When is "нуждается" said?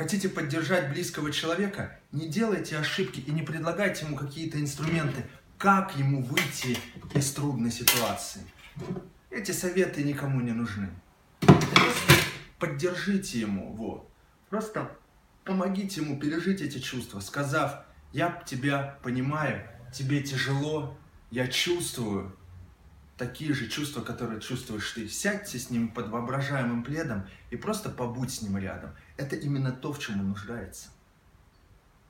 30.30-30.88